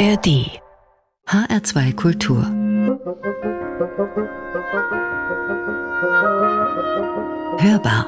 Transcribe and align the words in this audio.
ARD 0.00 0.62
HR2 1.26 1.94
Kultur 1.94 2.42
Hörbar 7.58 8.06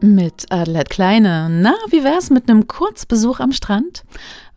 mit 0.00 0.50
Adelheid 0.50 0.88
Kleine. 0.88 1.50
Na, 1.50 1.74
wie 1.90 2.02
wär's 2.02 2.30
mit 2.30 2.48
einem 2.48 2.66
Kurzbesuch 2.66 3.40
am 3.40 3.52
Strand? 3.52 4.04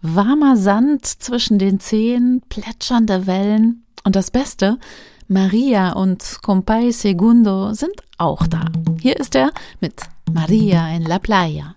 Warmer 0.01 0.55
Sand 0.55 1.05
zwischen 1.05 1.59
den 1.59 1.81
Zehen, 1.81 2.41
plätschernde 2.47 3.27
Wellen. 3.27 3.83
Und 4.05 4.15
das 4.15 4.31
Beste, 4.31 4.77
Maria 5.27 5.91
und 5.91 6.39
Compay 6.41 6.91
Segundo 6.91 7.73
sind 7.73 8.01
auch 8.17 8.47
da. 8.47 8.63
Hier 9.01 9.19
ist 9.19 9.35
er 9.35 9.51
mit 9.81 9.99
Maria 10.31 10.87
in 10.95 11.03
la 11.03 11.19
Playa. 11.19 11.75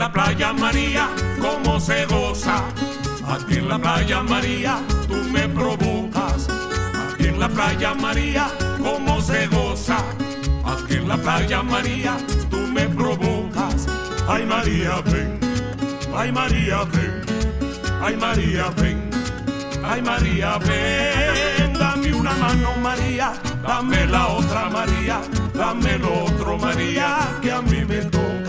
La 0.00 0.10
playa 0.10 0.54
María, 0.54 1.10
cómo 1.38 1.78
se 1.78 2.06
goza. 2.06 2.64
Aquí 3.28 3.56
en 3.58 3.68
la 3.68 3.78
playa 3.78 4.22
María, 4.22 4.78
tú 5.06 5.16
me 5.30 5.46
provocas. 5.46 6.48
Aquí 7.04 7.26
en 7.26 7.38
la 7.38 7.50
playa 7.50 7.92
María, 7.92 8.48
cómo 8.78 9.20
se 9.20 9.46
goza. 9.48 9.98
Aquí 10.64 10.94
en 10.94 11.06
la 11.06 11.18
playa 11.18 11.62
María, 11.62 12.16
tú 12.48 12.56
me 12.56 12.88
provocas. 12.88 13.86
Ay 14.26 14.46
María, 14.46 15.02
ven. 15.04 15.38
Ay 16.16 16.32
María, 16.32 16.78
ven. 16.92 17.20
Ay 18.02 18.16
María, 18.16 18.70
ven. 18.80 19.10
Ay 19.84 20.00
María, 20.00 20.56
ven. 20.60 21.74
Dame 21.78 22.14
una 22.14 22.32
mano 22.36 22.70
María, 22.82 23.34
dame 23.62 24.06
la 24.06 24.28
otra 24.28 24.70
María, 24.70 25.20
dame 25.52 25.98
lo 25.98 26.24
otro 26.24 26.56
María, 26.56 27.36
que 27.42 27.52
a 27.52 27.60
mí 27.60 27.84
me 27.84 27.98
toca. 28.06 28.39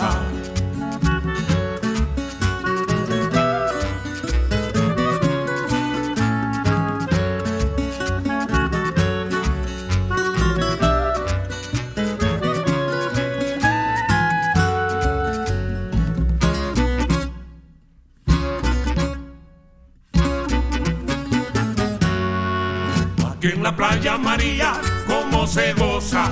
En 23.50 23.64
la 23.64 23.75
playa 23.75 24.17
María, 24.17 24.73
cómo 25.08 25.47
se 25.47 25.73
goza. 25.73 26.30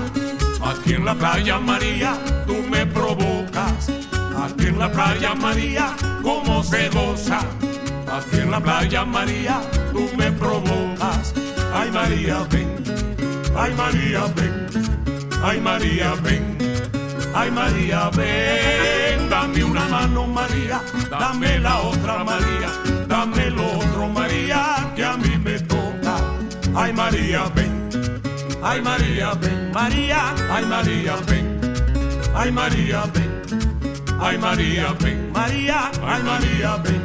Aquí 0.61 0.93
en 0.93 1.05
la 1.05 1.15
playa 1.15 1.57
María, 1.59 2.17
tú 2.45 2.57
me 2.69 2.85
provocas. 2.85 3.89
Aquí 4.43 4.67
en 4.67 4.79
la 4.79 4.91
playa 4.91 5.33
María, 5.35 5.95
cómo 6.21 6.63
se 6.63 6.89
goza. 6.89 7.39
Aquí 8.11 8.37
en 8.37 8.51
la 8.51 8.59
playa 8.59 9.05
María, 9.05 9.61
tú 9.91 10.09
me 10.17 10.31
provocas. 10.31 11.33
Ay 11.73 11.91
María, 11.91 12.45
ven. 12.49 12.75
Ay 13.57 13.73
María, 13.73 14.25
ven. 14.35 14.67
Ay 15.43 15.61
María, 15.61 16.13
ven. 16.21 16.57
Ay 17.33 17.51
María, 17.51 18.09
ven. 18.09 19.29
Dame 19.29 19.63
una 19.63 19.85
mano 19.85 20.27
María, 20.27 20.81
dame 21.09 21.59
la 21.59 21.79
otra 21.81 22.23
María, 22.23 22.69
dame 23.07 23.51
lo 23.51 23.77
otro 23.77 24.09
María, 24.09 24.91
que 24.95 25.05
a 25.05 25.15
mí. 25.17 25.38
Ay 26.75 26.93
María, 26.93 27.43
ven. 27.55 27.89
Ay 28.63 28.81
María, 28.81 29.33
ven. 29.41 29.71
María, 29.71 30.33
ay 30.51 30.65
María, 30.65 31.15
ven. 31.27 31.59
Ay 32.35 32.51
María, 32.51 33.03
ven. 33.13 33.41
Ay 34.19 34.37
María, 34.37 34.93
ven. 34.99 35.31
María, 35.31 35.91
ay 36.03 36.23
María, 36.23 36.75
ven. 36.83 37.01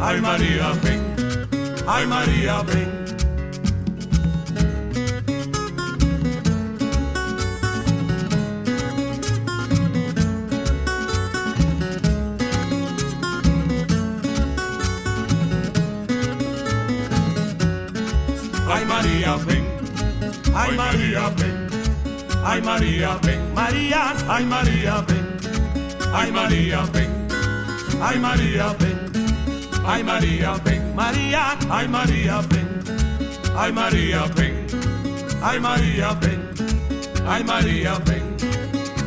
Ay 0.00 0.20
María, 0.20 0.72
ven. 0.82 1.00
Ay 1.86 2.06
María, 2.06 2.62
ven. 2.62 2.99
María, 19.30 19.44
ven. 19.46 19.64
Ay 20.54 20.76
María, 20.76 21.28
ven. 21.36 21.68
Ay 22.44 22.60
María, 22.62 23.18
ven. 23.22 23.54
María, 23.54 24.14
ay 24.28 24.44
María, 24.44 25.04
ven. 25.06 25.36
Ay 26.12 26.32
María, 26.32 26.84
ven. 26.92 27.28
Ay 28.02 28.18
María, 28.18 28.74
ven. 28.78 28.98
Ay 29.86 30.02
María, 30.02 30.54
ven. 30.64 30.94
María, 30.96 31.56
ay 31.70 31.88
María, 31.88 32.40
ven. 32.48 32.68
Ay 33.56 33.72
María, 33.72 34.24
ven. 34.34 34.66
Ay 35.42 35.60
María, 35.60 36.12
ven. 36.20 36.40
Ay 37.28 37.44
María, 37.44 37.98
ven. 38.04 38.36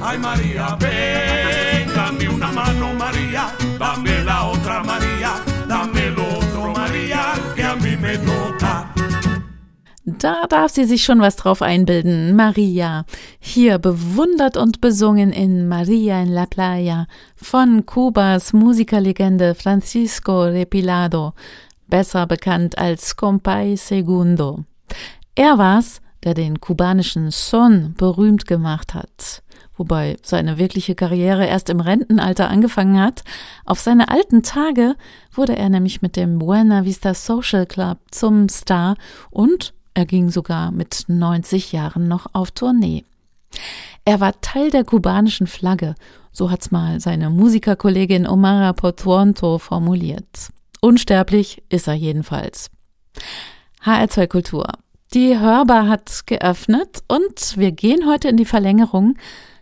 Ay 0.01 0.17
María, 0.19 0.77
ven. 0.79 1.93
Dame 1.93 2.29
una 2.29 2.51
mano, 2.51 2.93
María. 2.93 3.53
Dame 3.77 4.23
la 4.23 4.43
otra, 4.43 4.83
María. 4.83 5.33
Dame 5.67 6.11
lo 6.11 6.37
otro, 6.37 6.73
María, 6.73 7.33
que 7.55 7.63
a 7.63 7.75
mí 7.75 7.97
me 7.97 8.17
toca. 8.19 8.62
Da 10.05 10.47
darf 10.49 10.71
sie 10.71 10.83
sich 10.83 11.05
schon 11.05 11.21
was 11.21 11.37
drauf 11.37 11.61
einbilden. 11.61 12.35
Maria. 12.35 13.05
Hier 13.39 13.79
bewundert 13.79 14.57
und 14.57 14.81
besungen 14.81 15.31
in 15.31 15.69
Maria 15.69 16.21
in 16.21 16.29
la 16.29 16.45
Playa 16.45 17.07
von 17.37 17.85
Kubas 17.85 18.51
Musikerlegende 18.51 19.55
Francisco 19.55 20.43
Repilado, 20.43 21.31
besser 21.87 22.27
bekannt 22.27 22.77
als 22.77 23.15
Compay 23.15 23.77
Segundo. 23.77 24.65
Er 25.35 25.57
war's, 25.57 26.01
der 26.25 26.33
den 26.33 26.59
kubanischen 26.59 27.31
Son 27.31 27.93
berühmt 27.97 28.45
gemacht 28.45 28.93
hat. 28.93 29.41
Wobei 29.77 30.17
seine 30.21 30.57
wirkliche 30.57 30.95
Karriere 30.95 31.45
erst 31.45 31.69
im 31.69 31.79
Rentenalter 31.79 32.49
angefangen 32.49 32.99
hat. 32.99 33.23
Auf 33.63 33.79
seine 33.79 34.09
alten 34.09 34.43
Tage 34.43 34.95
wurde 35.31 35.55
er 35.55 35.69
nämlich 35.69 36.01
mit 36.01 36.17
dem 36.17 36.39
Buena 36.39 36.83
Vista 36.83 37.13
Social 37.13 37.65
Club 37.65 37.99
zum 38.11 38.49
Star 38.49 38.97
und 39.31 39.73
er 39.93 40.05
ging 40.05 40.29
sogar 40.29 40.71
mit 40.71 41.05
90 41.07 41.71
Jahren 41.71 42.07
noch 42.07 42.27
auf 42.33 42.51
Tournee. 42.51 43.03
Er 44.05 44.19
war 44.19 44.39
Teil 44.41 44.69
der 44.71 44.83
kubanischen 44.83 45.47
Flagge, 45.47 45.95
so 46.31 46.49
hat's 46.49 46.71
mal 46.71 46.99
seine 46.99 47.29
Musikerkollegin 47.29 48.27
Omara 48.27 48.73
Portuonto 48.73 49.59
formuliert. 49.59 50.49
Unsterblich 50.81 51.63
ist 51.69 51.87
er 51.87 51.93
jedenfalls. 51.93 52.69
HR2 53.83 54.27
Kultur. 54.27 54.67
Die 55.13 55.39
Hörbar 55.39 55.87
hat 55.87 56.25
geöffnet 56.25 57.03
und 57.07 57.57
wir 57.57 57.71
gehen 57.71 58.07
heute 58.07 58.29
in 58.29 58.37
die 58.37 58.45
Verlängerung, 58.45 59.15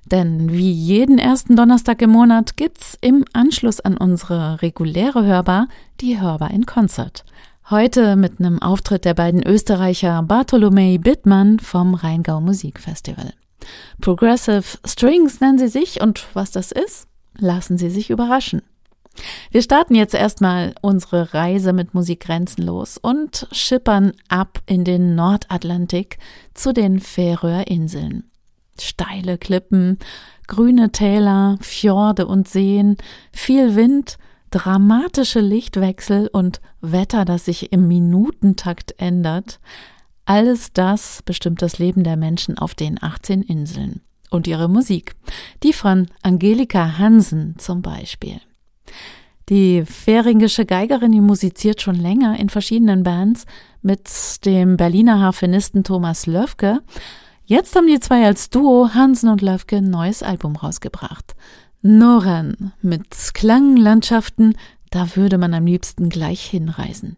denn 0.06 0.52
wie 0.52 0.72
jeden 0.72 1.20
ersten 1.20 1.56
Donnerstag 1.56 2.02
im 2.02 2.12
Monat 2.12 2.56
gibt's 2.56 2.98
im 3.02 3.26
Anschluss 3.34 3.82
an 3.82 3.98
unsere 3.98 4.62
reguläre 4.62 5.26
Hörbar 5.26 5.68
die 6.00 6.20
Hörbar 6.20 6.52
in 6.52 6.66
Konzert. 6.66 7.26
Heute 7.72 8.18
mit 8.18 8.42
einem 8.42 8.62
Auftritt 8.62 9.06
der 9.06 9.14
beiden 9.14 9.42
Österreicher 9.48 10.22
Bartolomei 10.24 10.98
Bittmann 10.98 11.58
vom 11.58 11.94
Rheingau 11.94 12.42
Musikfestival. 12.42 13.32
Progressive 14.02 14.78
Strings 14.84 15.40
nennen 15.40 15.58
sie 15.58 15.70
sich 15.70 16.02
und 16.02 16.28
was 16.34 16.52
das 16.52 16.74
ist, 16.74 17.08
lassen 17.38 17.78
Sie 17.78 17.90
sich 17.90 18.10
überraschen. 18.10 18.62
Wir 19.52 19.62
starten 19.62 19.96
jetzt 19.96 20.14
erstmal 20.14 20.76
unsere 20.82 21.34
Reise 21.34 21.72
mit 21.72 21.94
Musik 21.94 22.20
grenzenlos 22.20 22.98
und 22.98 23.48
schippern 23.54 24.12
ab 24.28 24.60
in 24.66 24.84
den 24.84 25.16
Nordatlantik 25.16 26.18
zu 26.54 26.74
den 26.74 27.00
Färöerinseln. 27.00 28.30
Steile 28.78 29.38
Klippen, 29.38 29.98
grüne 30.46 30.92
Täler, 30.92 31.58
Fjorde 31.62 32.28
und 32.28 32.50
Seen, 32.50 32.98
viel 33.32 33.78
Wind 33.78 34.18
dramatische 34.52 35.40
Lichtwechsel 35.40 36.30
und 36.32 36.62
Wetter, 36.82 37.26
das 37.26 37.46
sich 37.46 37.72
im 37.72 37.88
Minutentakt 37.88 38.96
ändert, 38.98 39.60
alles 40.26 40.72
das 40.74 41.24
bestimmt 41.24 41.62
das 41.62 41.80
Leben 41.80 42.04
der 42.04 42.18
Menschen 42.18 42.58
auf 42.58 42.76
den 42.76 43.02
18 43.02 43.42
Inseln. 43.42 44.02
Und 44.30 44.48
ihre 44.48 44.70
Musik, 44.70 45.16
die 45.64 45.74
von 45.74 46.08
Angelika 46.22 46.98
Hansen 46.98 47.56
zum 47.58 47.82
Beispiel. 47.82 48.40
Die 49.50 49.84
färingische 49.86 50.66
Geigerin, 50.66 51.12
die 51.12 51.20
musiziert 51.20 51.82
schon 51.82 51.96
länger 51.96 52.40
in 52.40 52.48
verschiedenen 52.48 53.04
Bands 53.04 53.46
mit 53.82 54.10
dem 54.46 54.78
Berliner 54.78 55.20
Harfenisten 55.20 55.84
Thomas 55.84 56.28
Löfke. 56.28 56.80
Jetzt 57.44 57.76
haben 57.76 57.88
die 57.88 58.00
zwei 58.00 58.26
als 58.26 58.50
Duo 58.50 58.94
Hansen 58.94 59.28
und 59.28 59.42
Löfke 59.42 59.78
ein 59.78 59.90
neues 59.90 60.24
Album 60.24 60.56
rausgebracht. 60.56 61.36
Noran 61.84 62.74
mit 62.84 63.10
Klanglandschaften, 63.34 64.56
da 64.92 65.16
würde 65.16 65.40
man 65.40 65.56
am 65.56 65.66
liebsten 65.66 66.10
gleich 66.10 66.42
hinreisen. 66.42 67.18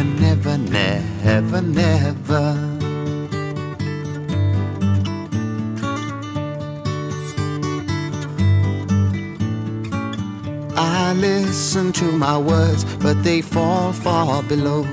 never, 0.00 0.56
never, 0.56 1.60
never. 1.60 2.78
I 10.76 11.12
listen 11.14 11.92
to 11.92 12.12
my 12.12 12.38
words, 12.38 12.84
but 12.96 13.22
they 13.22 13.42
fall 13.42 13.92
far 13.92 14.42
below. 14.42 14.86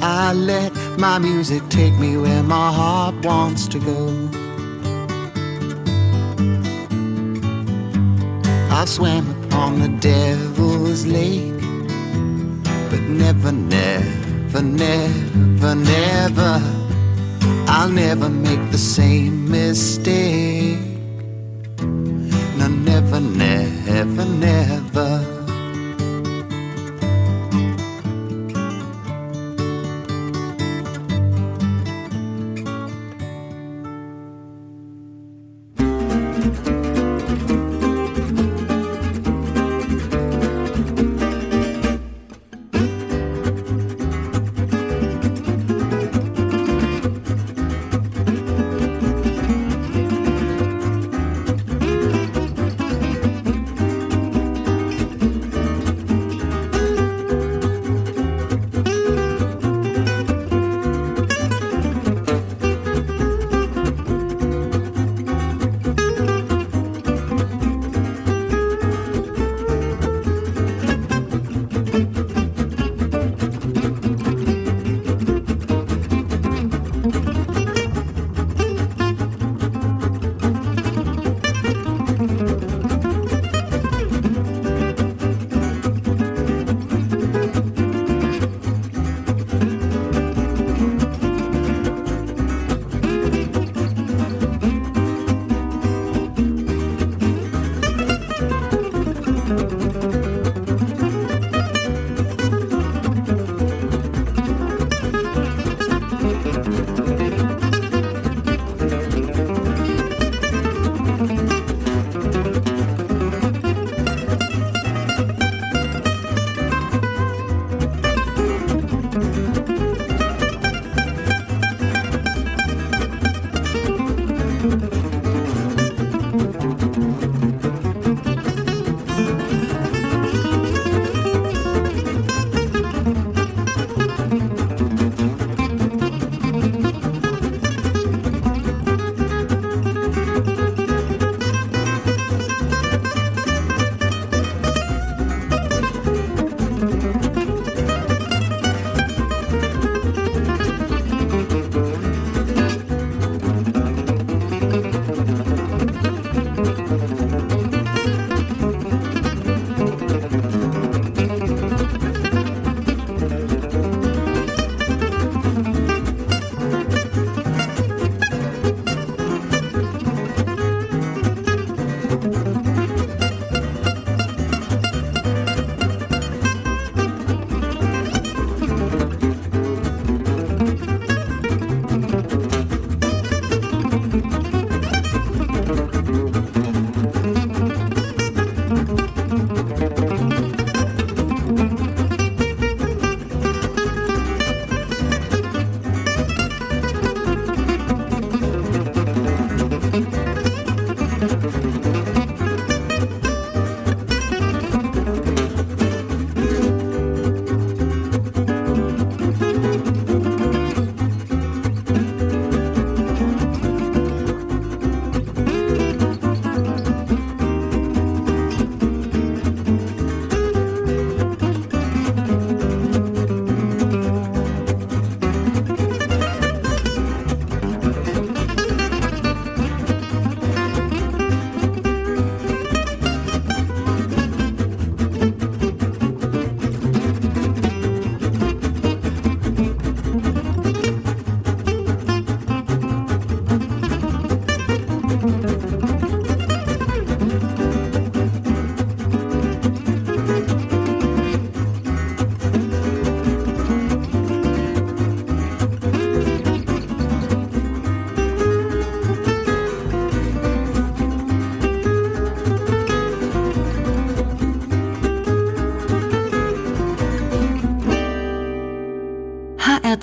I 0.00 0.32
let 0.32 0.72
my 0.98 1.18
music 1.18 1.62
take 1.70 1.94
me 1.94 2.16
where 2.16 2.42
my 2.42 2.70
heart 2.72 3.14
wants 3.24 3.66
to 3.68 3.78
go. 3.78 4.08
I've 8.70 8.88
swam 8.88 9.43
on 9.54 9.78
the 9.78 9.88
devil's 10.00 11.06
lake. 11.06 11.60
But 12.90 13.02
never, 13.22 13.52
never, 13.52 14.62
never, 14.62 15.74
never, 15.74 16.62
I'll 17.66 17.88
never 17.88 18.28
make 18.28 18.70
the 18.70 18.78
same 18.78 19.50
mistake. 19.50 20.83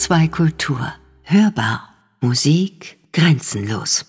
HR2 0.01 0.29
Kultur. 0.29 0.93
Hörbar. 1.23 1.79
Musik 2.21 2.97
grenzenlos. 3.11 4.05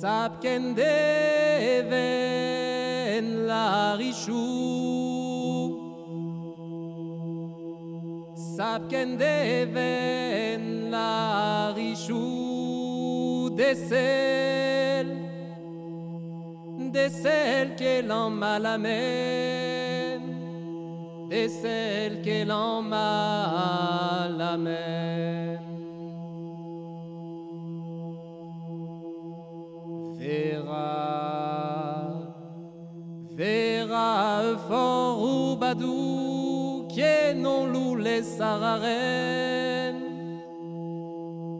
Sapken 0.00 0.74
deven 0.76 2.06
la 3.46 3.96
richou 3.96 5.76
Sapken 8.56 9.18
deven 9.18 10.90
la 10.90 11.72
richou 11.76 13.50
de 13.50 13.74
sel 13.74 15.06
de 16.92 17.08
celle 17.10 17.76
que 17.76 18.02
et 21.30 21.48
celle 21.48 22.22
qu'elle 22.22 22.50
emmalle. 22.50 24.40
Amen. 24.40 25.58
Vera, 30.18 32.12
Vera, 33.36 34.56
fort 34.68 35.56
badou, 35.58 36.86
que 36.88 37.34
non 37.34 37.66
lou 37.66 37.96
les 37.96 38.22
sararènes, 38.22 40.02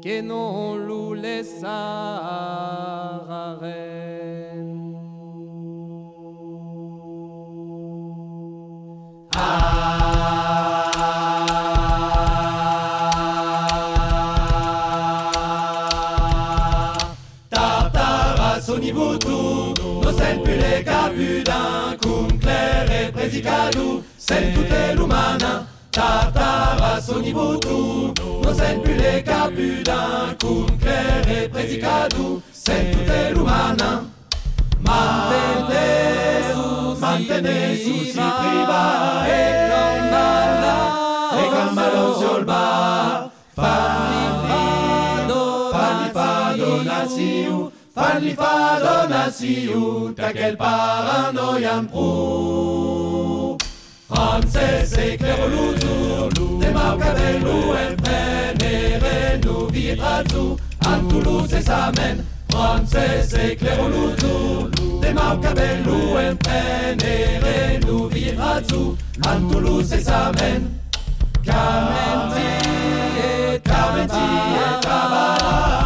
que 0.02 0.23
non 0.23 0.76
lou 0.76 1.14
les 1.14 1.42
sararènes. 1.42 2.54
Tartaras 17.50 18.68
au 18.68 18.78
niveau 18.78 19.16
tout, 19.18 19.74
nos 20.02 20.12
scènes 20.12 20.42
plus 20.42 20.56
les 20.56 20.84
cabus 20.84 21.42
d'un 21.42 21.96
coup, 22.00 22.28
clair 22.40 22.86
et 22.90 23.10
présicadou, 23.10 24.04
celle 24.18 24.52
tout 24.54 24.72
est 24.72 24.94
l'oumana. 24.94 25.66
Tartaras 25.90 27.08
au 27.08 27.20
niveau 27.20 27.56
tout, 27.56 28.14
nos 28.44 28.54
scènes 28.54 28.82
plus 28.82 28.94
les 28.94 29.22
cabus 29.24 29.82
d'un 29.82 30.34
coup, 30.40 30.66
clair 30.80 31.24
et 31.28 31.48
présicadou, 31.48 32.40
celle 32.52 32.92
tout 32.92 33.10
est 33.10 33.32
l'oumana. 33.32 34.04
Maintenez, 34.80 36.54
maintenez, 37.00 37.76
souci 37.76 38.18
privat. 38.18 39.13
Fanfaron 47.94 49.12
hasi 49.12 49.68
utak 49.70 50.34
elparan 50.34 51.36
oian 51.38 51.86
pru 51.86 53.56
Frantzez 54.08 54.98
eklero 54.98 55.46
luzu 55.52 56.26
Demarka 56.58 57.14
beluen 57.18 57.94
pren 58.02 58.58
eren 58.66 59.40
du 59.46 59.70
bietratzu 59.70 60.58
Antu 60.90 61.22
luz 61.22 61.52
ez 61.52 61.68
amen 61.68 62.26
Frantzez 62.50 63.32
eklero 63.32 63.86
luzu 63.94 64.34
Demarka 65.00 65.54
beluen 65.54 66.36
pren 66.38 66.98
eren 66.98 67.80
du 67.86 68.10
bietratzu 68.10 68.96
Antu 69.22 69.60
luz 69.60 69.92
ez 69.92 70.08
amen 70.08 70.66
Kamentie, 71.44 72.58
kamentie, 73.62 73.62
kamentie, 73.62 73.62
kamentie, 73.62 73.94
kamentie, 73.94 73.94
kamentie, 73.94 74.12
kamentie, 74.12 74.20
kamentie, 74.20 74.20
kamentie, 74.20 74.20
kamentie, 74.20 74.32
kamentie, 74.34 74.42
kamentie, 74.42 74.42
kamentie, 74.74 74.82
kamentie, 74.82 75.83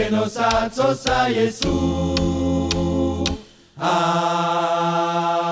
que 0.00 0.10
nos 0.10 0.36
atsosa 0.36 1.26
Jesús. 1.26 2.70
Ah. 3.76 5.49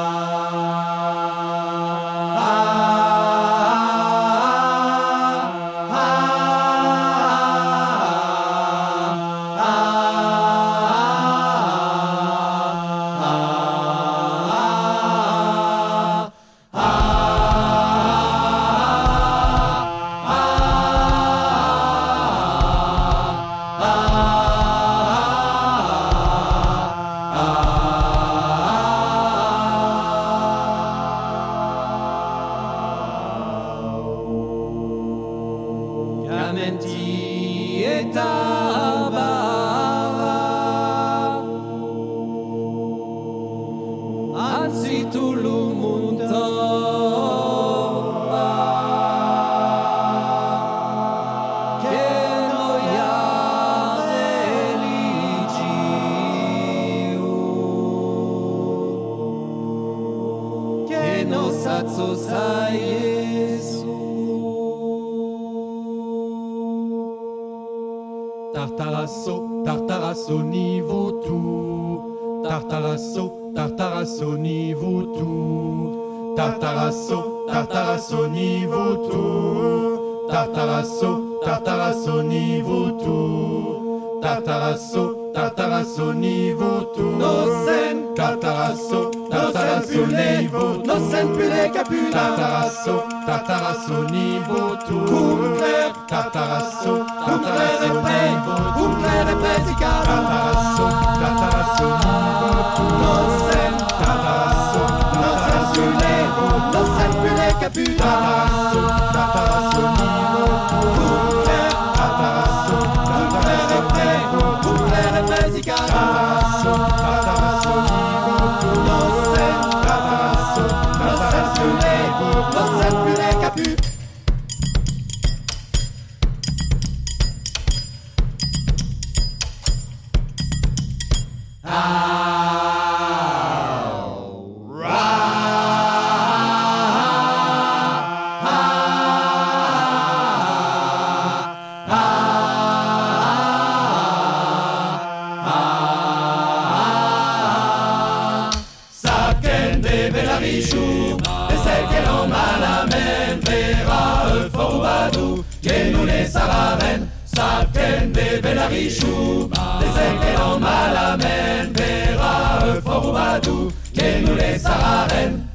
Richou, 158.79 159.51
les 159.81 160.37
en 160.41 160.61
Malamène, 160.61 161.73
Vera, 161.75 162.65
Euphor 162.65 163.09
ou 163.09 163.13
Badou, 163.13 163.73
Kenou 163.93 164.37
les 164.37 164.57
Saharen, 164.57 165.49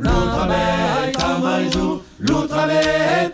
l'outre-mer, 0.00 1.12
Tamaizou, 1.12 2.00
l'outre-mer, 2.18 3.30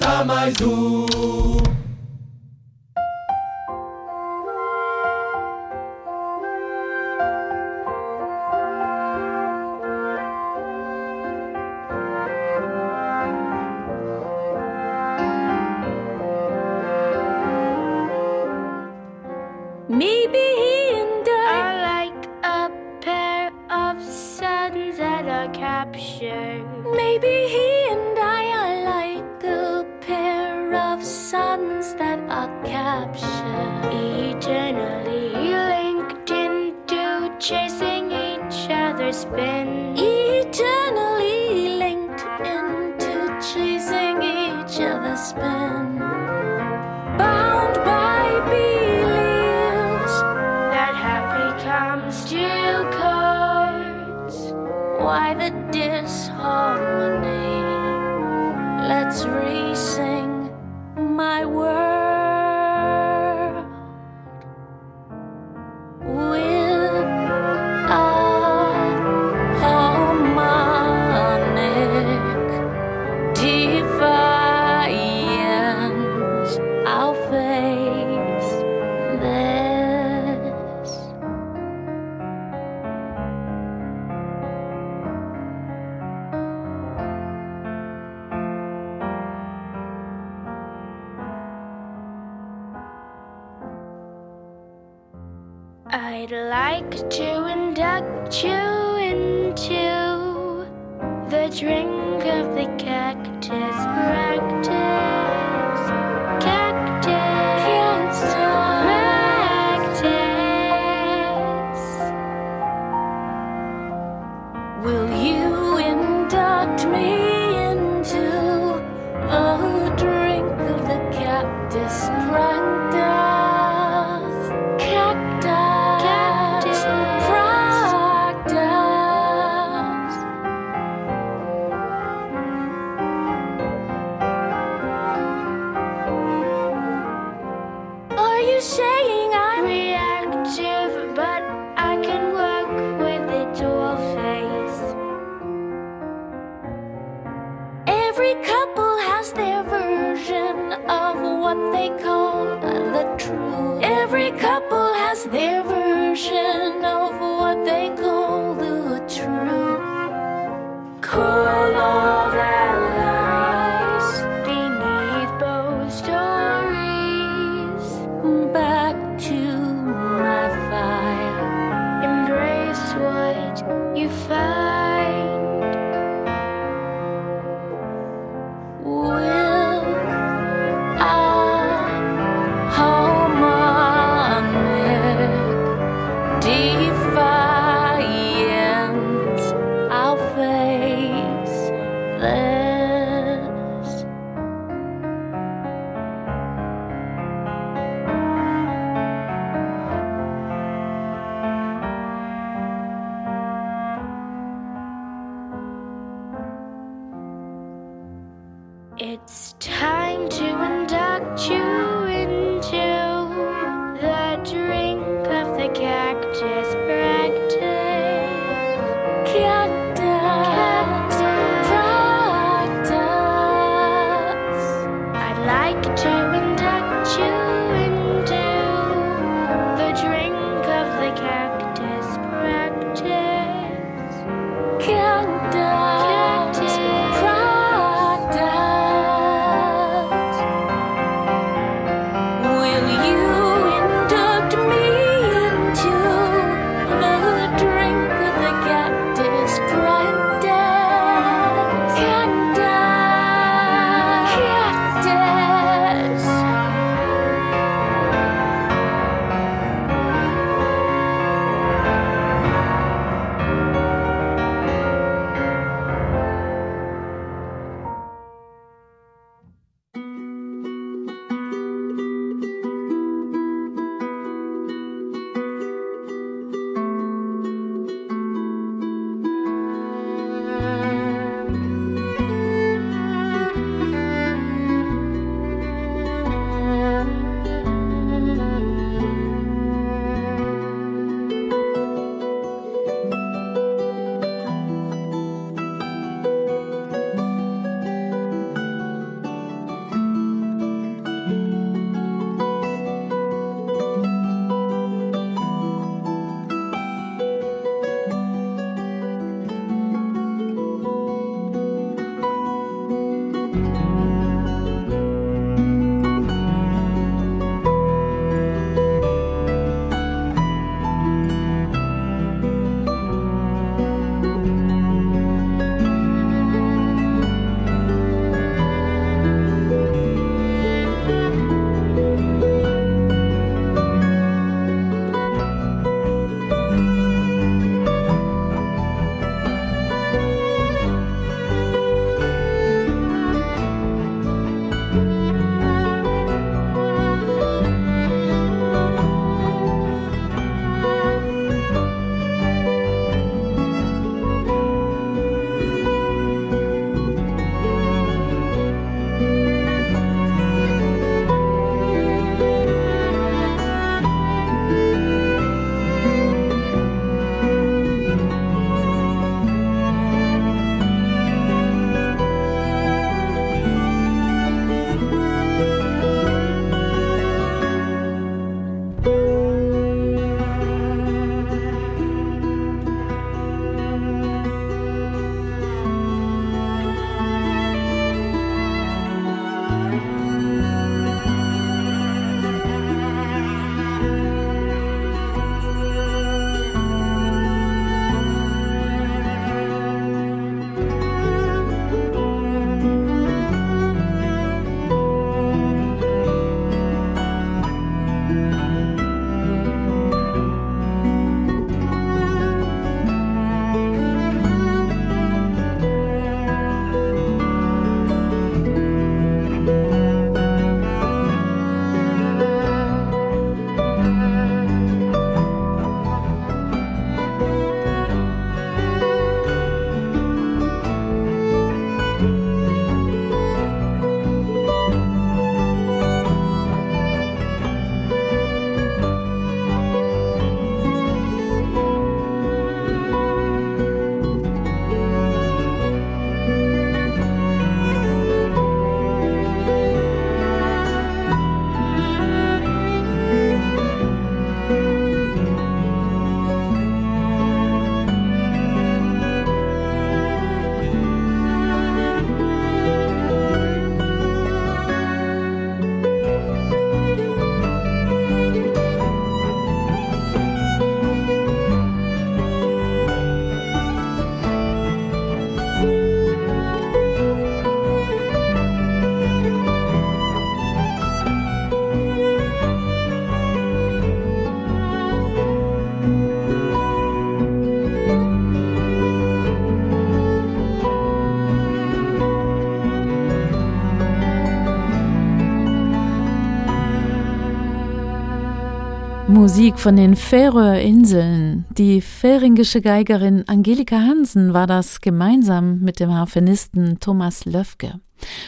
Musik 499.51 499.81
von 499.81 499.97
den 499.97 500.15
Färöerinseln. 500.15 501.65
Die 501.77 502.01
färingische 502.03 502.81
Geigerin 502.81 503.43
Angelika 503.49 503.97
Hansen 503.97 504.55
war 504.55 504.69
das 504.69 505.01
gemeinsam 505.01 505.81
mit 505.81 505.99
dem 505.99 506.15
Harfenisten 506.15 507.01
Thomas 507.01 507.47
Löfke. 507.47 507.99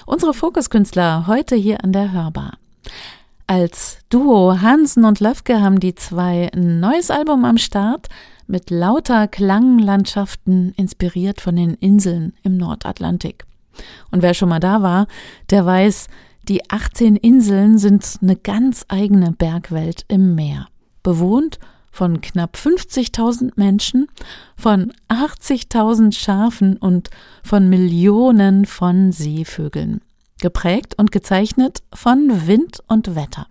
Unsere 0.07 0.33
Fokuskünstler 0.33 1.27
heute 1.27 1.57
hier 1.57 1.83
an 1.83 1.93
der 1.93 2.13
Hörbar. 2.13 2.57
Als 3.49 3.99
Duo 4.11 4.61
Hansen 4.61 5.05
und 5.05 5.19
Löfke 5.19 5.61
haben 5.61 5.81
die 5.81 5.97
zwei 5.97 6.49
ein 6.55 6.79
neues 6.79 7.11
Album 7.11 7.45
am 7.45 7.59
Start 7.59 8.07
mit 8.47 8.71
lauter 8.71 9.27
Klanglandschaften 9.27 10.73
inspiriert 10.77 11.41
von 11.41 11.57
den 11.57 11.75
Inseln 11.75 12.33
im 12.45 12.57
Nordatlantik. 12.57 13.45
Und 14.13 14.23
wer 14.23 14.35
schon 14.35 14.51
mal 14.51 14.61
da 14.61 14.83
war, 14.83 15.09
der 15.51 15.67
weiß, 15.67 16.07
die 16.49 16.69
18 16.71 17.17
Inseln 17.17 17.79
sind 17.79 18.19
eine 18.21 18.37
ganz 18.37 18.85
eigene 18.89 19.33
Bergwelt 19.33 20.05
im 20.09 20.35
Meer, 20.35 20.67
bewohnt 21.03 21.59
von 21.91 22.21
knapp 22.23 22.57
50.000 22.57 23.53
Menschen, 23.57 24.09
von 24.57 24.93
80.000 25.09 26.15
Schafen 26.15 26.79
und 26.79 27.11
von 27.45 27.69
Millionen 27.69 28.65
von 28.65 29.13
Seevögeln, 29.13 30.01
geprägt 30.41 30.95
und 30.97 31.13
gezeichnet 31.13 31.83
von 31.93 32.47
Wind 32.47 32.83
und 32.89 33.15
Wetter. 33.15 33.47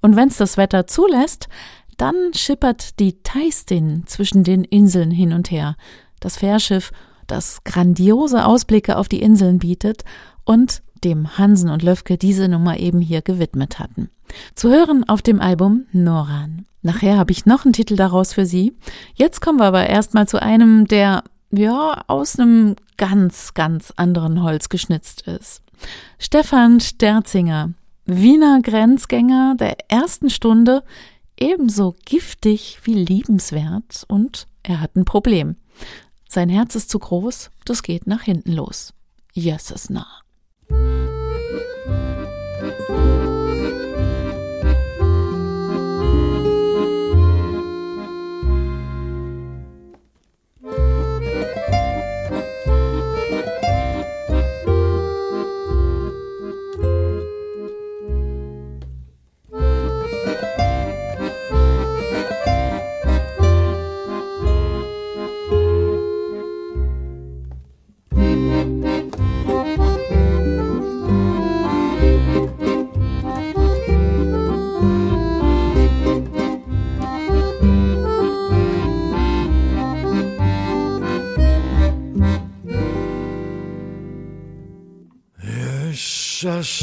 Und 0.00 0.14
wenn's 0.14 0.36
das 0.36 0.56
Wetter 0.56 0.86
zulässt, 0.86 1.48
dann 1.96 2.32
schippert 2.34 2.98
die 3.00 3.22
Teistin 3.22 4.04
zwischen 4.06 4.44
den 4.44 4.64
Inseln 4.64 5.10
hin 5.10 5.32
und 5.32 5.50
her, 5.50 5.76
das 6.20 6.36
Fährschiff, 6.38 6.92
das 7.26 7.64
grandiose 7.64 8.44
Ausblicke 8.44 8.96
auf 8.96 9.08
die 9.08 9.20
Inseln 9.20 9.58
bietet 9.58 10.04
und 10.44 10.82
dem 11.04 11.38
Hansen 11.38 11.70
und 11.70 11.82
Löfke 11.82 12.16
diese 12.18 12.48
Nummer 12.48 12.78
eben 12.78 13.00
hier 13.00 13.22
gewidmet 13.22 13.78
hatten. 13.78 14.10
Zu 14.54 14.70
hören 14.70 15.08
auf 15.08 15.22
dem 15.22 15.40
Album 15.40 15.86
Noran. 15.92 16.66
Nachher 16.82 17.16
habe 17.16 17.32
ich 17.32 17.46
noch 17.46 17.64
einen 17.64 17.72
Titel 17.72 17.96
daraus 17.96 18.32
für 18.32 18.46
Sie. 18.46 18.74
Jetzt 19.14 19.40
kommen 19.40 19.58
wir 19.58 19.66
aber 19.66 19.86
erstmal 19.86 20.28
zu 20.28 20.40
einem, 20.40 20.86
der 20.86 21.24
ja 21.50 22.02
aus 22.08 22.38
einem 22.38 22.76
ganz, 22.96 23.54
ganz 23.54 23.92
anderen 23.96 24.42
Holz 24.42 24.68
geschnitzt 24.68 25.22
ist. 25.22 25.62
Stefan 26.18 26.80
Sterzinger, 26.80 27.70
Wiener 28.06 28.60
Grenzgänger 28.62 29.54
der 29.58 29.76
ersten 29.88 30.30
Stunde, 30.30 30.82
ebenso 31.38 31.96
giftig 32.04 32.80
wie 32.84 32.94
liebenswert 32.94 34.04
und 34.08 34.46
er 34.62 34.80
hat 34.80 34.96
ein 34.96 35.04
Problem. 35.04 35.56
Sein 36.28 36.48
Herz 36.48 36.74
ist 36.74 36.90
zu 36.90 36.98
groß, 36.98 37.50
das 37.64 37.82
geht 37.82 38.06
nach 38.06 38.22
hinten 38.22 38.52
los. 38.52 38.92
Yes, 39.32 39.70
ist 39.70 39.90
nah. 39.90 40.23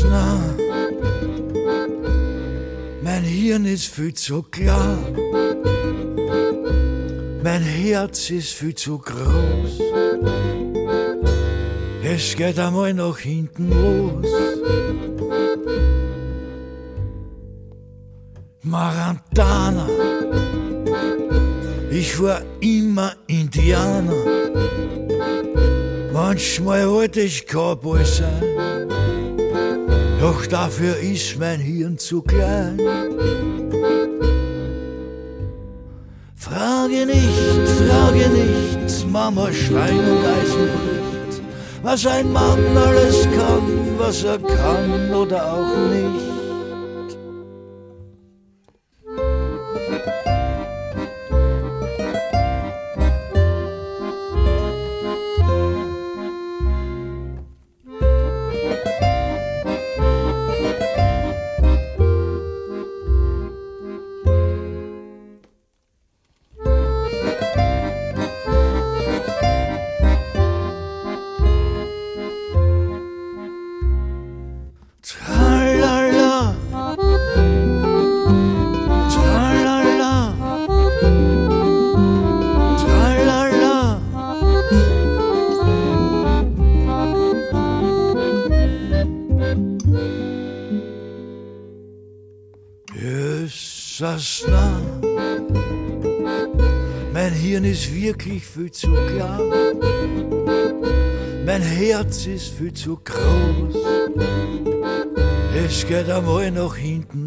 Nah. 0.09 0.55
Mein 3.01 3.23
Hirn 3.23 3.65
ist 3.65 3.87
viel 3.87 4.13
zu 4.13 4.43
klar. 4.43 4.97
Mein 7.43 7.63
Herz 7.63 8.29
ist 8.29 8.53
viel 8.53 8.75
zu 8.75 8.99
groß. 8.99 9.73
Es 12.03 12.35
geht 12.35 12.59
einmal 12.59 12.93
nach 12.93 13.17
hinten 13.17 13.69
los. 13.69 14.27
Marantana, 18.63 19.87
ich 21.89 22.21
war 22.21 22.41
immer 22.59 23.15
Indianer. 23.27 24.23
Manchmal 26.13 26.87
wollte 26.87 27.21
ich 27.21 27.47
Cowboy 27.47 28.05
sein. 28.05 28.51
Doch 30.21 30.45
dafür 30.45 30.97
ist 30.97 31.39
mein 31.39 31.59
Hirn 31.59 31.97
zu 31.97 32.21
klein. 32.21 32.79
Frage 36.35 37.07
nicht, 37.07 37.67
frage 37.79 38.29
nicht, 38.29 39.07
Mama 39.11 39.51
Stein 39.51 39.97
und 39.97 40.23
Eisen 40.23 40.69
bricht, 40.77 41.41
was 41.81 42.05
ein 42.05 42.31
Mann 42.31 42.59
alles 42.77 43.23
kann, 43.35 43.97
was 43.97 44.23
er 44.23 44.37
kann 44.37 45.11
oder 45.11 45.53
auch 45.53 45.89
nicht. 45.89 46.30
Das 94.13 94.45
nah. 94.47 94.81
Mein 97.13 97.31
Hirn 97.31 97.63
ist 97.63 97.93
wirklich 97.93 98.45
viel 98.45 98.71
zu 98.71 98.91
klar. 98.91 99.39
Mein 101.45 101.61
Herz 101.61 102.25
ist 102.25 102.49
viel 102.57 102.73
zu 102.73 102.99
groß. 103.03 103.75
Es 105.65 105.87
geht 105.87 106.09
einmal 106.09 106.51
nach 106.51 106.75
hinten 106.75 107.25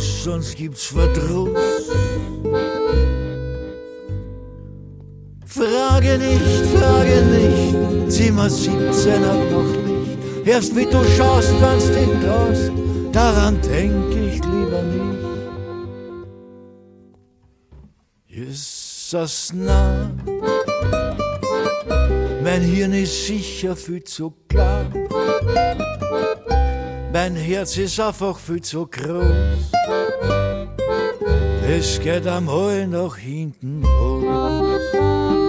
sonst 0.00 0.56
gibt's 0.56 0.86
Verdruss. 0.86 1.90
Frage 5.46 6.18
nicht, 6.18 6.66
frage 6.74 7.22
nicht, 7.26 8.12
Zimmer 8.12 8.48
17 8.48 9.24
hat 9.24 9.50
noch 9.50 9.72
nicht. 9.84 10.46
Erst 10.46 10.74
wie 10.76 10.86
du 10.86 11.02
schaust, 11.16 11.52
wann's 11.60 11.86
dich 11.86 12.08
traust, 12.24 12.72
daran 13.12 13.60
denk 13.62 14.14
ich 14.14 14.44
lieber 14.44 14.82
nicht. 14.82 15.00
Das 19.12 19.52
nah? 19.52 20.08
Mein 22.44 22.62
Hirn 22.62 22.92
ist 22.92 23.26
sicher 23.26 23.74
viel 23.74 24.04
zu 24.04 24.32
klar. 24.48 24.86
Mein 27.12 27.34
Herz 27.34 27.76
ist 27.76 27.98
einfach 27.98 28.38
viel 28.38 28.62
zu 28.62 28.86
groß. 28.86 29.72
Es 31.68 32.00
geht 32.00 32.26
einmal 32.26 32.86
nach 32.86 33.16
hinten 33.16 33.82
los. 33.82 35.39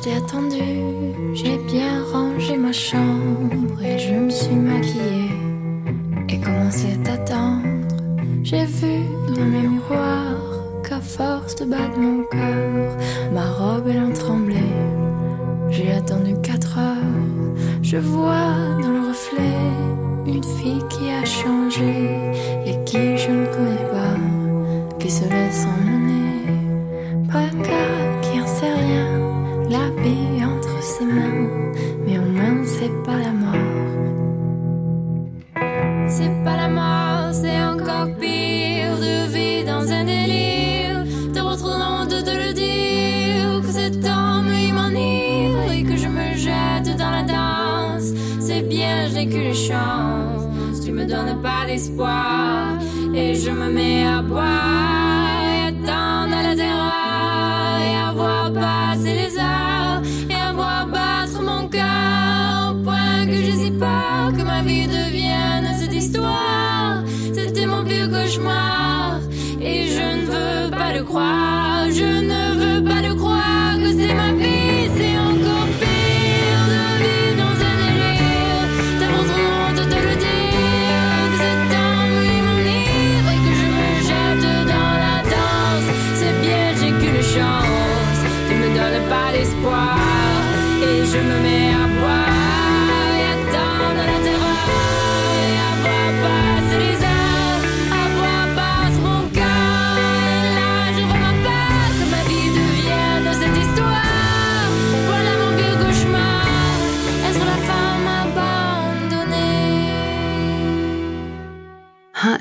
je 0.00 0.04
t'ai 0.04 0.16
attendu, 0.16 1.34
j'ai 1.34 1.58
bien 1.58 2.02
rangé 2.12 2.56
ma 2.56 2.72
chambre 2.72 3.82
et 3.82 3.98
je 3.98 4.14
me 4.14 4.30
suis 4.30 4.54
maquillée. 4.54 4.89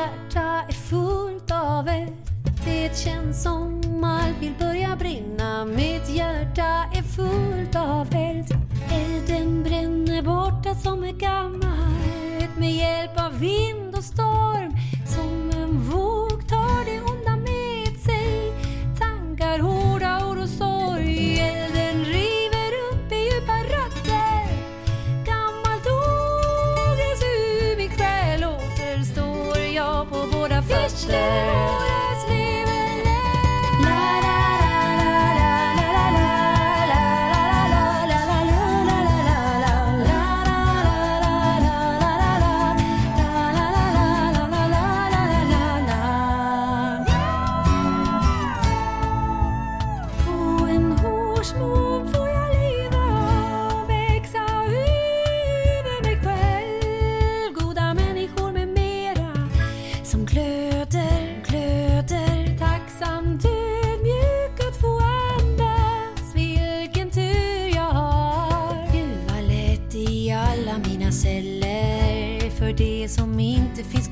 hjärta 0.00 0.64
är 0.68 0.72
fullt 0.72 1.50
av 1.50 1.88
er. 1.88 2.08
Det 2.64 2.96
känns 2.96 3.42
som 3.42 3.80
allt 4.04 4.42
vill 4.42 4.54
börja 4.58 4.96
brinna. 4.96 5.64
Mitt 5.64 6.08
hjärta 6.08 6.84
är 6.94 7.02
fullt 7.02 7.76
av 7.76 8.14
eld. 8.14 8.46
Elden 8.90 9.62
bränner 9.62 10.22
borta 10.22 10.74
som 10.74 11.04
är 11.04 11.12
gammalt 11.12 12.58
Med 12.58 12.72
hjälp 12.72 13.20
av 13.20 13.38
vind 13.38 13.94
och 13.94 14.04
storm 14.04 14.72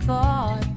thought. 0.08 0.67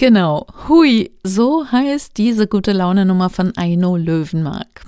Genau, 0.00 0.46
Hui, 0.66 1.10
so 1.22 1.70
heißt 1.70 2.16
diese 2.16 2.46
gute 2.46 2.72
Laune-Nummer 2.72 3.28
von 3.28 3.52
Aino 3.56 3.98
Löwenmark. 3.98 4.86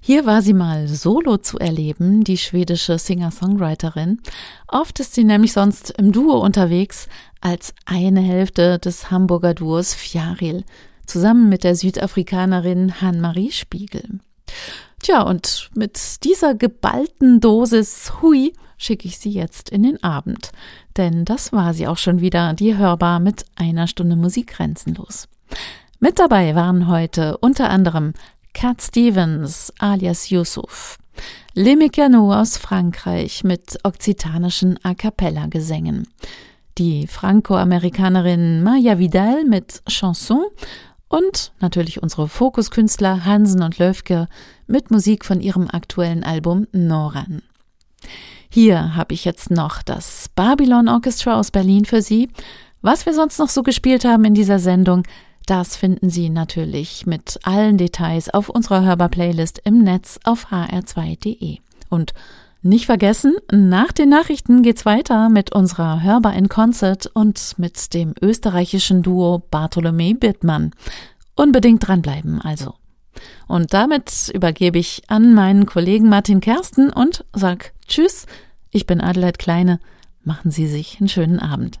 Hier 0.00 0.24
war 0.24 0.40
sie 0.40 0.52
mal 0.52 0.86
solo 0.86 1.38
zu 1.38 1.58
erleben, 1.58 2.22
die 2.22 2.38
schwedische 2.38 2.96
Singer-Songwriterin. 2.96 4.20
Oft 4.68 5.00
ist 5.00 5.14
sie 5.14 5.24
nämlich 5.24 5.52
sonst 5.52 5.90
im 5.98 6.12
Duo 6.12 6.38
unterwegs, 6.38 7.08
als 7.40 7.74
eine 7.86 8.20
Hälfte 8.20 8.78
des 8.78 9.10
Hamburger 9.10 9.52
Duos 9.52 9.94
Fjaril, 9.94 10.62
zusammen 11.06 11.48
mit 11.48 11.64
der 11.64 11.74
Südafrikanerin 11.74 13.00
Hann-Marie 13.00 13.50
Spiegel. 13.50 14.20
Tja, 15.02 15.22
und 15.22 15.70
mit 15.74 16.22
dieser 16.22 16.54
geballten 16.54 17.40
Dosis 17.40 18.12
Hui 18.22 18.52
schicke 18.82 19.06
ich 19.06 19.18
Sie 19.18 19.30
jetzt 19.30 19.70
in 19.70 19.82
den 19.82 20.02
Abend. 20.02 20.52
Denn 20.96 21.24
das 21.24 21.52
war 21.52 21.72
sie 21.72 21.86
auch 21.86 21.98
schon 21.98 22.20
wieder, 22.20 22.52
die 22.54 22.76
hörbar 22.76 23.20
mit 23.20 23.44
einer 23.56 23.86
Stunde 23.86 24.16
Musik 24.16 24.48
grenzenlos. 24.48 25.28
Mit 26.00 26.18
dabei 26.18 26.54
waren 26.54 26.88
heute 26.88 27.38
unter 27.38 27.70
anderem 27.70 28.12
Cat 28.54 28.82
Stevens 28.82 29.72
alias 29.78 30.30
Yusuf, 30.30 30.98
Le 31.54 31.74
Mécano 31.76 32.38
aus 32.38 32.56
Frankreich 32.56 33.44
mit 33.44 33.78
okzitanischen 33.84 34.78
A 34.82 34.94
cappella 34.94 35.46
Gesängen, 35.46 36.08
die 36.78 37.06
Franco-Amerikanerin 37.06 38.62
Maya 38.62 38.98
Vidal 38.98 39.44
mit 39.44 39.82
Chanson 39.88 40.44
und 41.08 41.52
natürlich 41.60 42.02
unsere 42.02 42.26
Fokuskünstler 42.26 43.24
Hansen 43.24 43.62
und 43.62 43.78
Löfke 43.78 44.28
mit 44.66 44.90
Musik 44.90 45.24
von 45.24 45.40
ihrem 45.40 45.68
aktuellen 45.68 46.24
Album 46.24 46.66
Noran. 46.72 47.42
Hier 48.54 48.96
habe 48.96 49.14
ich 49.14 49.24
jetzt 49.24 49.50
noch 49.50 49.82
das 49.82 50.28
Babylon 50.36 50.86
Orchestra 50.86 51.40
aus 51.40 51.50
Berlin 51.50 51.86
für 51.86 52.02
Sie. 52.02 52.28
Was 52.82 53.06
wir 53.06 53.14
sonst 53.14 53.38
noch 53.38 53.48
so 53.48 53.62
gespielt 53.62 54.04
haben 54.04 54.26
in 54.26 54.34
dieser 54.34 54.58
Sendung, 54.58 55.04
das 55.46 55.74
finden 55.74 56.10
Sie 56.10 56.28
natürlich 56.28 57.06
mit 57.06 57.40
allen 57.44 57.78
Details 57.78 58.28
auf 58.28 58.50
unserer 58.50 58.82
Hörbar-Playlist 58.82 59.62
im 59.64 59.78
Netz 59.78 60.20
auf 60.24 60.48
hr2.de. 60.52 61.60
Und 61.88 62.12
nicht 62.60 62.84
vergessen, 62.84 63.36
nach 63.50 63.90
den 63.90 64.10
Nachrichten 64.10 64.62
geht's 64.62 64.84
weiter 64.84 65.30
mit 65.30 65.54
unserer 65.54 66.02
Hörbar 66.02 66.34
in 66.34 66.50
Concert 66.50 67.06
und 67.06 67.54
mit 67.56 67.94
dem 67.94 68.12
österreichischen 68.20 69.02
Duo 69.02 69.42
Bartholomä 69.50 70.12
Bittmann. 70.12 70.72
Unbedingt 71.36 71.88
dranbleiben 71.88 72.38
also. 72.42 72.74
Und 73.48 73.74
damit 73.74 74.30
übergebe 74.34 74.78
ich 74.78 75.02
an 75.08 75.34
meinen 75.34 75.66
Kollegen 75.66 76.08
Martin 76.08 76.40
Kersten 76.40 76.90
und 76.90 77.24
sag 77.32 77.72
Tschüss, 77.86 78.26
ich 78.70 78.86
bin 78.86 79.00
Adelheid 79.00 79.38
Kleine. 79.38 79.80
Machen 80.24 80.50
Sie 80.50 80.66
sich 80.66 80.98
einen 81.00 81.08
schönen 81.08 81.40
Abend. 81.40 81.80